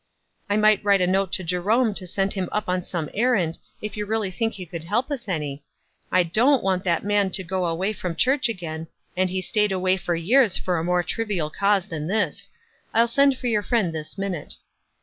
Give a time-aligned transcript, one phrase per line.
[0.49, 3.95] "I mi^ht write a note to Jerome to send him up on some errand, if
[3.95, 5.63] you really think he could help us any.
[6.11, 9.97] I don't want that man to go away from church again, and he stayed away
[9.97, 12.49] for 3 ears for a more trivial cause than this.
[12.95, 14.55] I'll send for your friend this minute."